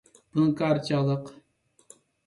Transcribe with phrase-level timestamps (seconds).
[0.37, 1.31] بۇنىڭ كارى چاغلىق.